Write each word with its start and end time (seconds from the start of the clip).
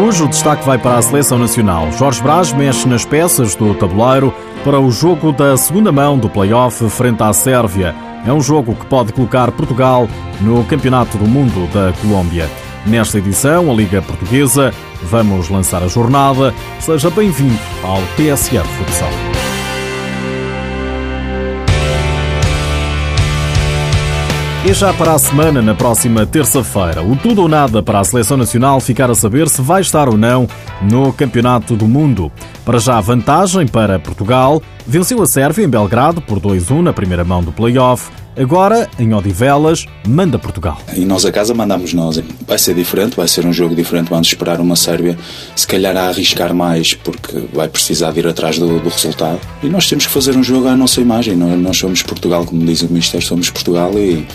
cujo 0.00 0.26
destaque 0.28 0.64
vai 0.64 0.78
para 0.78 0.96
a 0.96 1.02
seleção 1.02 1.38
nacional. 1.38 1.92
Jorge 1.92 2.22
Brás 2.22 2.54
mexe 2.54 2.88
nas 2.88 3.04
peças 3.04 3.54
do 3.54 3.74
tabuleiro 3.74 4.34
para 4.64 4.80
o 4.80 4.90
jogo 4.90 5.30
da 5.30 5.58
segunda 5.58 5.92
mão 5.92 6.18
do 6.18 6.26
play-off 6.26 6.88
frente 6.88 7.22
à 7.22 7.30
Sérvia. 7.34 7.94
É 8.26 8.32
um 8.32 8.40
jogo 8.40 8.74
que 8.74 8.86
pode 8.86 9.12
colocar 9.12 9.52
Portugal 9.52 10.08
no 10.40 10.64
Campeonato 10.64 11.18
do 11.18 11.26
Mundo 11.26 11.70
da 11.70 11.92
Colômbia. 12.00 12.48
Nesta 12.86 13.18
edição, 13.18 13.70
a 13.70 13.74
Liga 13.74 14.00
Portuguesa, 14.00 14.72
vamos 15.02 15.50
lançar 15.50 15.82
a 15.82 15.88
jornada. 15.88 16.54
Seja 16.78 17.10
bem-vindo 17.10 17.58
ao 17.84 18.00
TSF 18.16 18.66
Futsal. 18.66 19.49
E 24.62 24.74
já 24.74 24.92
para 24.92 25.14
a 25.14 25.18
semana, 25.18 25.62
na 25.62 25.74
próxima 25.74 26.26
terça-feira, 26.26 27.02
o 27.02 27.16
tudo 27.16 27.40
ou 27.40 27.48
nada 27.48 27.82
para 27.82 27.98
a 27.98 28.04
Seleção 28.04 28.36
Nacional 28.36 28.78
ficar 28.78 29.10
a 29.10 29.14
saber 29.14 29.48
se 29.48 29.62
vai 29.62 29.80
estar 29.80 30.06
ou 30.06 30.18
não 30.18 30.46
no 30.82 31.14
Campeonato 31.14 31.74
do 31.74 31.88
Mundo. 31.88 32.30
Para 32.62 32.78
já, 32.78 33.00
vantagem 33.00 33.66
para 33.66 33.98
Portugal. 33.98 34.62
Venceu 34.86 35.22
a 35.22 35.26
Sérvia 35.26 35.64
em 35.64 35.68
Belgrado 35.68 36.20
por 36.20 36.38
2-1 36.38 36.82
na 36.82 36.92
primeira 36.92 37.24
mão 37.24 37.42
do 37.42 37.50
play-off. 37.50 38.10
Agora, 38.36 38.88
em 38.98 39.12
Odivelas, 39.12 39.86
manda 40.06 40.38
Portugal. 40.38 40.78
E 40.94 41.04
nós 41.04 41.24
a 41.24 41.32
casa 41.32 41.52
mandamos 41.52 41.92
nós. 41.92 42.22
Vai 42.46 42.58
ser 42.58 42.74
diferente, 42.74 43.16
vai 43.16 43.26
ser 43.26 43.44
um 43.44 43.52
jogo 43.52 43.74
diferente. 43.74 44.08
Vamos 44.08 44.28
esperar 44.28 44.60
uma 44.60 44.76
Sérvia, 44.76 45.18
se 45.56 45.66
calhar, 45.66 45.96
a 45.96 46.08
arriscar 46.08 46.54
mais, 46.54 46.94
porque 46.94 47.44
vai 47.52 47.68
precisar 47.68 48.12
de 48.12 48.20
ir 48.20 48.26
atrás 48.26 48.58
do, 48.58 48.78
do 48.78 48.88
resultado. 48.88 49.40
E 49.62 49.68
nós 49.68 49.88
temos 49.88 50.06
que 50.06 50.12
fazer 50.12 50.36
um 50.36 50.42
jogo 50.42 50.68
à 50.68 50.76
nossa 50.76 51.00
imagem. 51.00 51.36
Nós, 51.36 51.58
nós 51.60 51.76
somos 51.76 52.02
Portugal, 52.02 52.44
como 52.44 52.64
diz 52.64 52.82
o 52.82 52.92
Mister, 52.92 53.20
somos 53.22 53.50
Portugal 53.50 53.92
e 53.94 54.26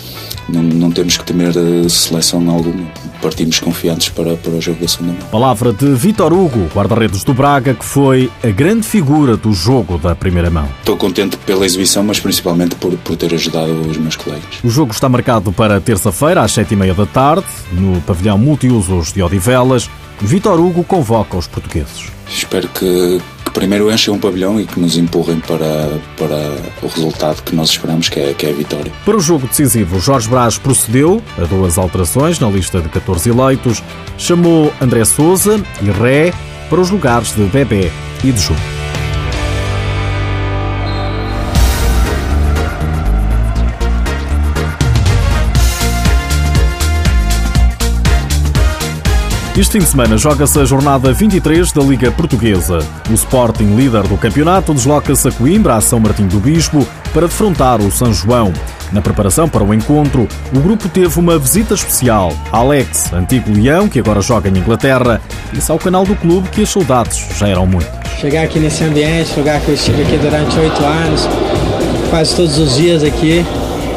não, 0.48 0.62
não 0.62 0.90
temos 0.90 1.16
que 1.16 1.24
temer 1.24 1.54
seleção 1.88 2.48
alguma. 2.50 2.86
Partimos 3.20 3.58
confiantes 3.58 4.10
para, 4.10 4.36
para 4.36 4.52
o 4.52 4.60
jogo 4.60 4.80
da 4.80 4.88
segunda 4.88 5.14
mão. 5.14 5.22
Palavra 5.30 5.72
de 5.72 5.86
Vitor 5.94 6.32
Hugo, 6.32 6.68
guarda-redes 6.74 7.24
do 7.24 7.32
Braga, 7.32 7.74
que 7.74 7.84
foi 7.84 8.30
a 8.44 8.48
grande 8.48 8.86
figura 8.86 9.36
do 9.36 9.52
jogo 9.52 9.98
da 9.98 10.14
primeira 10.14 10.50
mão. 10.50 10.68
Estou 10.80 10.96
contente 10.96 11.36
pela 11.38 11.64
exibição, 11.64 12.04
mas 12.04 12.20
principalmente 12.20 12.76
por, 12.76 12.92
por 12.98 13.16
ter 13.16 13.34
ajudado 13.34 13.72
os 13.86 13.95
meus 14.00 14.16
colegas. 14.16 14.44
O 14.62 14.70
jogo 14.70 14.92
está 14.92 15.08
marcado 15.08 15.52
para 15.52 15.80
terça-feira, 15.80 16.42
às 16.42 16.52
sete 16.52 16.74
e 16.74 16.76
meia 16.76 16.94
da 16.94 17.06
tarde, 17.06 17.46
no 17.72 18.00
pavilhão 18.02 18.38
multiusos 18.38 19.12
de 19.12 19.22
Odivelas. 19.22 19.88
Vitor 20.20 20.58
Hugo 20.58 20.82
convoca 20.84 21.36
os 21.36 21.46
portugueses. 21.46 22.10
Espero 22.28 22.68
que, 22.68 23.20
que 23.44 23.50
primeiro 23.52 23.92
enchem 23.92 24.12
um 24.12 24.18
pavilhão 24.18 24.60
e 24.60 24.66
que 24.66 24.80
nos 24.80 24.96
empurrem 24.96 25.40
para, 25.40 25.98
para 26.16 26.56
o 26.82 26.88
resultado 26.88 27.42
que 27.42 27.54
nós 27.54 27.70
esperamos, 27.70 28.08
que 28.08 28.18
é, 28.18 28.34
que 28.34 28.46
é 28.46 28.50
a 28.50 28.52
vitória. 28.52 28.92
Para 29.04 29.16
o 29.16 29.20
jogo 29.20 29.46
decisivo, 29.46 30.00
Jorge 30.00 30.28
Brás 30.28 30.58
procedeu 30.58 31.22
a 31.38 31.44
duas 31.44 31.78
alterações 31.78 32.40
na 32.40 32.48
lista 32.48 32.80
de 32.80 32.88
14 32.88 33.30
eleitos. 33.30 33.82
Chamou 34.18 34.72
André 34.80 35.04
Souza 35.04 35.60
e 35.82 35.90
Ré 35.90 36.32
para 36.68 36.80
os 36.80 36.90
lugares 36.90 37.34
de 37.34 37.44
Bebé 37.44 37.90
e 38.24 38.32
de 38.32 38.40
Ju. 38.40 38.75
Este 49.58 49.72
fim 49.72 49.78
de 49.78 49.86
semana 49.86 50.18
joga-se 50.18 50.60
a 50.60 50.66
jornada 50.66 51.14
23 51.14 51.72
da 51.72 51.82
Liga 51.82 52.12
Portuguesa. 52.12 52.78
O 53.08 53.14
Sporting, 53.14 53.74
líder 53.74 54.02
do 54.02 54.18
campeonato, 54.18 54.74
desloca-se 54.74 55.28
a 55.28 55.32
Coimbra, 55.32 55.76
a 55.76 55.80
São 55.80 55.98
Martinho 55.98 56.28
do 56.28 56.38
Bispo, 56.38 56.86
para 57.14 57.26
defrontar 57.26 57.80
o 57.80 57.90
São 57.90 58.12
João. 58.12 58.52
Na 58.92 59.00
preparação 59.00 59.48
para 59.48 59.64
o 59.64 59.72
encontro, 59.72 60.28
o 60.54 60.60
grupo 60.60 60.90
teve 60.90 61.18
uma 61.18 61.38
visita 61.38 61.72
especial. 61.72 62.34
Alex, 62.52 63.10
antigo 63.14 63.50
leão, 63.50 63.88
que 63.88 63.98
agora 63.98 64.20
joga 64.20 64.50
em 64.50 64.58
Inglaterra, 64.58 65.22
disse 65.50 65.72
ao 65.72 65.78
canal 65.78 66.04
do 66.04 66.14
clube 66.16 66.50
que 66.50 66.62
as 66.62 66.68
saudades 66.68 67.26
já 67.38 67.48
eram 67.48 67.64
muitas. 67.64 67.90
Chegar 68.20 68.42
aqui 68.42 68.58
nesse 68.58 68.84
ambiente, 68.84 69.38
lugar 69.38 69.58
que 69.62 69.68
eu 69.68 69.74
estive 69.74 70.02
aqui 70.02 70.18
durante 70.18 70.54
oito 70.58 70.84
anos, 70.84 71.26
quase 72.10 72.36
todos 72.36 72.58
os 72.58 72.76
dias 72.76 73.02
aqui, 73.02 73.42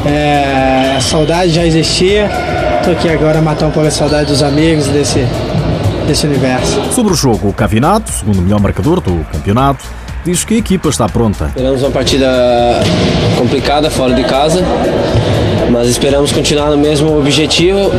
é, 0.06 0.96
a 0.96 1.02
saudade 1.02 1.50
já 1.50 1.66
existia. 1.66 2.32
Estou 2.78 2.94
aqui 2.94 3.10
agora 3.10 3.42
matar 3.42 3.68
um 3.68 3.72
pouco 3.72 3.90
a 3.90 3.92
saudade 3.92 4.32
dos 4.32 4.42
amigos 4.42 4.88
desse, 4.88 5.20
desse 6.10 6.26
universo. 6.26 6.82
Sobre 6.92 7.14
o 7.14 7.16
jogo, 7.16 7.50
o 7.50 7.54
Cavinato, 7.54 8.12
segundo 8.12 8.42
melhor 8.42 8.60
marcador 8.60 9.00
do 9.00 9.24
campeonato, 9.32 9.86
diz 10.26 10.44
que 10.44 10.56
a 10.56 10.58
equipa 10.58 10.90
está 10.90 11.08
pronta. 11.08 11.46
Esperamos 11.50 11.84
uma 11.84 11.92
partida 11.92 12.82
complicada 13.38 13.92
fora 13.92 14.16
de 14.16 14.24
casa, 14.24 14.64
mas 15.72 15.88
esperamos 15.88 16.32
continuar 16.32 16.72
no 16.72 16.78
mesmo 16.78 17.16
objetivo, 17.16 17.92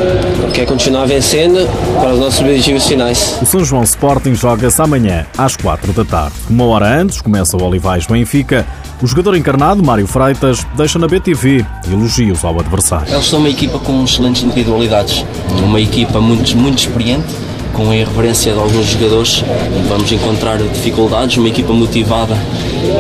que 0.53 0.61
é 0.61 0.67
continuar 0.67 1.07
vencendo 1.07 1.69
para 2.01 2.15
os 2.15 2.19
nossos 2.19 2.41
objetivos 2.41 2.85
finais. 2.85 3.39
O 3.41 3.47
São 3.47 3.65
João 3.65 3.85
Sporting 3.85 4.35
joga-se 4.35 4.83
amanhã 4.83 5.25
às 5.39 5.57
quatro 5.57 5.93
da 5.93 6.05
tarde. 6.05 6.35
Uma 6.51 6.65
hora 6.65 6.89
antes 6.89 7.21
começa 7.21 7.57
o 7.57 7.63
Olivais 7.63 8.07
Benfica. 8.07 8.67
O 9.01 9.07
jogador 9.07 9.37
encarnado, 9.37 9.85
Mário 9.85 10.07
Freitas, 10.09 10.67
deixa 10.77 10.99
na 10.99 11.07
BTV 11.07 11.65
elogios 11.89 12.45
ao 12.45 12.59
adversário. 12.59 13.15
Eles 13.15 13.27
são 13.27 13.39
uma 13.39 13.49
equipa 13.49 13.79
com 13.79 14.03
excelentes 14.03 14.43
individualidades, 14.43 15.25
uma 15.63 15.81
equipa 15.81 16.21
muito, 16.21 16.57
muito 16.57 16.81
experiente 16.81 17.50
com 17.75 17.91
a 17.91 17.97
irreverência 17.97 18.53
de 18.53 18.59
alguns 18.59 18.87
jogadores 18.87 19.45
vamos 19.89 20.11
encontrar 20.13 20.59
dificuldades, 20.59 21.37
uma 21.37 21.49
equipa 21.49 21.73
motivada 21.73 22.37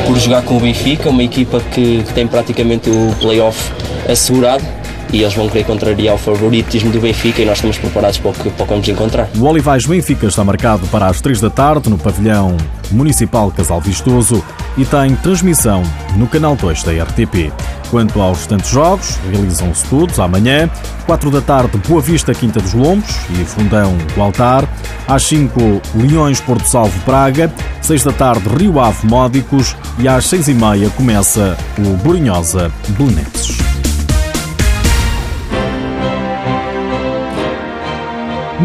por 0.06 0.19
jogar 0.19 0.42
com 0.42 0.56
o 0.56 0.60
Benfica, 0.60 1.08
uma 1.08 1.22
equipa 1.22 1.60
que, 1.60 2.04
tem 2.14 2.26
praticamente 2.26 2.91
o 2.91 3.14
playoff 3.20 3.72
assegurado 4.09 4.64
e 5.12 5.22
eles 5.22 5.34
vão 5.34 5.48
querer 5.48 5.65
contrariar 5.65 6.15
o 6.15 6.19
favoritismo 6.19 6.91
do 6.91 7.00
Benfica 7.00 7.43
e 7.43 7.44
nós 7.44 7.59
estamos 7.59 7.78
preparados 7.78 8.19
para 8.19 8.31
o 8.31 8.34
que, 8.34 8.50
para 8.50 8.62
o 8.62 8.66
que 8.66 8.72
vamos 8.72 8.88
encontrar. 8.88 9.28
O 9.37 9.44
Olivais 9.44 9.87
Benfica 9.87 10.26
está 10.26 10.44
marcado 10.44 10.87
para 10.88 11.06
as 11.06 11.21
3 11.21 11.41
da 11.41 11.50
tarde 11.50 11.91
no 11.91 11.98
pavilhão 11.98 12.56
municipal 12.91 13.50
Casal 13.50 13.81
Vistoso 13.81 14.44
e 14.76 14.84
tem 14.84 15.15
transmissão 15.16 15.82
no 16.16 16.26
canal 16.26 16.56
2 16.56 16.82
da 16.82 16.93
RTP. 16.93 17.53
Quanto 17.91 18.21
aos 18.21 18.38
restantes 18.38 18.71
jogos, 18.71 19.19
realizam-se 19.31 19.84
todos 19.87 20.21
amanhã, 20.21 20.71
4 21.06 21.28
da 21.31 21.41
tarde, 21.41 21.77
Boa 21.88 22.00
Vista, 22.00 22.32
Quinta 22.32 22.60
dos 22.60 22.72
Lombos 22.72 23.16
e 23.31 23.44
Fundão 23.44 23.97
do 24.15 24.22
Altar, 24.22 24.69
às 25.09 25.25
5, 25.25 25.82
Leões, 25.97 26.41
Porto 26.41 26.66
Salvo, 26.66 26.97
Praga, 27.00 27.53
6 27.82 28.04
da 28.04 28.12
tarde, 28.12 28.48
Rio 28.48 28.78
Ave, 28.78 29.06
Módicos 29.06 29.75
e 29.98 30.06
às 30.06 30.27
6 30.27 30.48
e 30.48 30.54
meia 30.54 30.88
começa 30.91 31.56
o 31.78 31.97
Borinhosa, 31.97 32.71
Belenenses. 32.91 33.59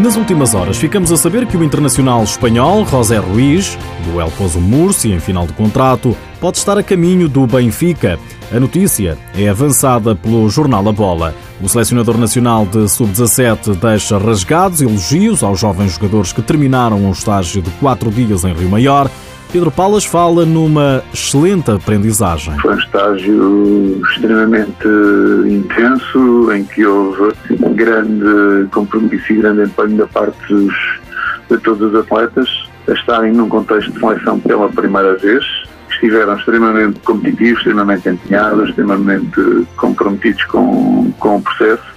Nas 0.02 0.14
últimas 0.14 0.54
horas, 0.54 0.76
ficamos 0.76 1.10
a 1.10 1.16
saber 1.16 1.46
que 1.46 1.56
o 1.56 1.64
internacional 1.64 2.22
espanhol 2.22 2.84
José 2.84 3.16
Ruiz, 3.16 3.78
do 4.04 4.20
El 4.20 4.30
Pozo 4.32 4.60
Murcia 4.60 5.14
em 5.14 5.20
final 5.20 5.46
de 5.46 5.54
contrato, 5.54 6.14
pode 6.38 6.58
estar 6.58 6.76
a 6.76 6.82
caminho 6.82 7.30
do 7.30 7.46
Benfica. 7.46 8.18
A 8.54 8.60
notícia 8.60 9.16
é 9.34 9.48
avançada 9.48 10.14
pelo 10.14 10.50
jornal 10.50 10.86
A 10.86 10.92
Bola. 10.92 11.34
O 11.62 11.68
selecionador 11.68 12.18
nacional 12.18 12.66
de 12.66 12.86
sub-17 12.90 13.74
deixa 13.74 14.18
rasgados 14.18 14.82
elogios 14.82 15.42
aos 15.42 15.58
jovens 15.58 15.94
jogadores 15.94 16.30
que 16.30 16.42
terminaram 16.42 16.98
um 16.98 17.10
estágio 17.10 17.62
de 17.62 17.70
quatro 17.80 18.10
dias 18.10 18.44
em 18.44 18.52
Rio 18.52 18.68
Maior 18.68 19.10
Pedro 19.52 19.70
Palas 19.70 20.04
fala 20.04 20.44
numa 20.44 21.02
excelente 21.14 21.70
aprendizagem. 21.70 22.58
Foi 22.60 22.74
um 22.74 22.78
estágio 22.78 24.00
extremamente 24.10 24.88
intenso, 25.48 26.52
em 26.52 26.64
que 26.64 26.84
houve 26.84 27.32
grande 27.76 28.68
compromisso 28.72 29.32
e 29.32 29.36
grande 29.36 29.62
empenho 29.62 29.96
da 29.96 30.06
parte 30.06 30.38
dos, 30.48 30.74
de 31.50 31.58
todos 31.58 31.92
os 31.92 31.94
atletas 31.94 32.48
a 32.88 32.92
estarem 32.92 33.32
num 33.32 33.48
contexto 33.48 33.92
de 33.92 34.00
seleção 34.00 34.40
pela 34.40 34.68
primeira 34.68 35.16
vez. 35.16 35.44
Estiveram 35.90 36.36
extremamente 36.36 37.00
competitivos, 37.00 37.58
extremamente 37.58 38.08
empenhados, 38.08 38.68
extremamente 38.68 39.66
comprometidos 39.76 40.44
com, 40.44 41.12
com 41.18 41.36
o 41.36 41.42
processo 41.42 41.96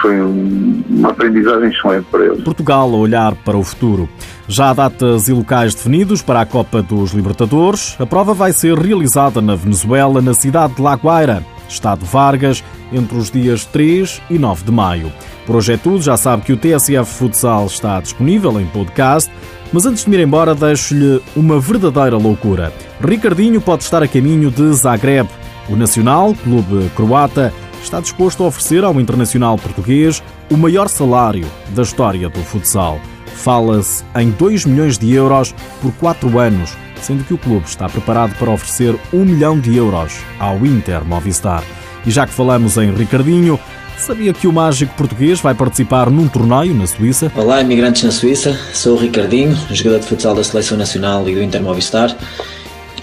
foi 0.00 0.20
um, 0.20 0.82
uma 0.88 1.10
aprendizagem 1.10 1.70
excelente 1.70 2.06
para 2.10 2.24
eles. 2.24 2.42
Portugal 2.42 2.88
a 2.88 2.96
olhar 2.96 3.34
para 3.36 3.56
o 3.56 3.64
futuro. 3.64 4.08
Já 4.46 4.70
há 4.70 4.74
datas 4.74 5.28
e 5.28 5.32
locais 5.32 5.74
definidos 5.74 6.22
para 6.22 6.40
a 6.40 6.46
Copa 6.46 6.82
dos 6.82 7.12
Libertadores. 7.12 7.96
A 7.98 8.06
prova 8.06 8.34
vai 8.34 8.52
ser 8.52 8.76
realizada 8.78 9.40
na 9.40 9.54
Venezuela, 9.54 10.20
na 10.20 10.34
cidade 10.34 10.74
de 10.74 10.82
La 10.82 10.94
Guaira, 10.94 11.42
Estado 11.68 12.04
Vargas, 12.04 12.64
entre 12.92 13.16
os 13.16 13.30
dias 13.30 13.64
3 13.66 14.22
e 14.30 14.38
9 14.38 14.64
de 14.64 14.72
maio. 14.72 15.12
Por 15.46 15.56
hoje 15.56 15.74
é 15.74 15.76
tudo, 15.76 16.02
já 16.02 16.16
sabe 16.16 16.42
que 16.42 16.52
o 16.52 16.56
TSF 16.56 17.04
Futsal 17.04 17.66
está 17.66 18.00
disponível 18.00 18.60
em 18.60 18.66
podcast, 18.66 19.30
mas 19.72 19.86
antes 19.86 20.04
de 20.04 20.10
me 20.10 20.16
ir 20.16 20.22
embora 20.22 20.54
deixo-lhe 20.54 21.22
uma 21.36 21.60
verdadeira 21.60 22.16
loucura. 22.16 22.72
Ricardinho 23.00 23.60
pode 23.60 23.82
estar 23.82 24.02
a 24.02 24.08
caminho 24.08 24.50
de 24.50 24.72
Zagreb. 24.72 25.28
O 25.68 25.76
Nacional, 25.76 26.34
clube 26.34 26.90
croata, 26.96 27.52
está 27.82 28.00
disposto 28.00 28.42
a 28.42 28.46
oferecer 28.46 28.84
ao 28.84 29.00
internacional 29.00 29.56
português 29.58 30.22
o 30.50 30.56
maior 30.56 30.88
salário 30.88 31.46
da 31.70 31.82
história 31.82 32.28
do 32.28 32.40
futsal. 32.40 32.98
Fala-se 33.36 34.04
em 34.16 34.30
2 34.30 34.64
milhões 34.64 34.98
de 34.98 35.12
euros 35.12 35.54
por 35.80 35.92
4 35.92 36.38
anos, 36.38 36.76
sendo 37.02 37.24
que 37.24 37.34
o 37.34 37.38
clube 37.38 37.66
está 37.66 37.88
preparado 37.88 38.34
para 38.36 38.50
oferecer 38.50 38.94
1 39.12 39.24
milhão 39.24 39.58
de 39.58 39.76
euros 39.76 40.14
ao 40.38 40.64
Inter 40.64 41.04
Movistar. 41.04 41.62
E 42.06 42.10
já 42.10 42.26
que 42.26 42.32
falamos 42.32 42.76
em 42.76 42.92
Ricardinho, 42.92 43.58
Sabia 43.98 44.32
que 44.32 44.46
o 44.46 44.52
mágico 44.52 44.94
português 44.94 45.40
vai 45.40 45.54
participar 45.54 46.08
num 46.08 46.28
torneio 46.28 46.72
na 46.72 46.86
Suíça? 46.86 47.32
Olá, 47.34 47.60
imigrantes 47.60 48.04
na 48.04 48.12
Suíça. 48.12 48.58
Sou 48.72 48.96
o 48.96 49.00
Ricardinho, 49.00 49.58
jogador 49.72 49.98
de 49.98 50.06
futsal 50.06 50.36
da 50.36 50.44
Seleção 50.44 50.78
Nacional 50.78 51.28
e 51.28 51.34
do 51.34 51.42
Inter 51.42 51.60
Movistar. 51.60 52.16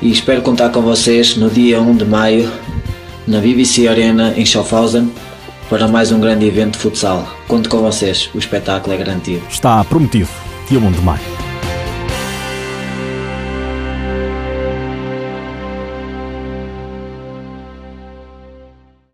E 0.01 0.09
espero 0.09 0.41
contar 0.41 0.69
com 0.69 0.81
vocês 0.81 1.35
no 1.35 1.49
dia 1.49 1.81
1 1.81 1.97
de 1.97 2.05
maio 2.05 2.49
na 3.27 3.39
BBC 3.39 3.87
Arena 3.87 4.33
em 4.37 4.45
Schaffhausen 4.45 5.11
para 5.69 5.87
mais 5.87 6.11
um 6.11 6.19
grande 6.19 6.45
evento 6.45 6.73
de 6.73 6.79
futsal. 6.79 7.27
Conto 7.47 7.69
com 7.69 7.79
vocês, 7.79 8.29
o 8.33 8.37
espetáculo 8.37 8.93
é 8.93 8.97
garantido. 8.97 9.43
Está 9.49 9.83
prometido, 9.83 10.29
dia 10.69 10.79
1 10.79 10.91
de 10.91 11.01
maio. 11.01 11.44